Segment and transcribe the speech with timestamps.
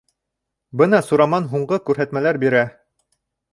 [0.81, 2.65] Бына Сураман һуңғы күрһәтмәләр бирә.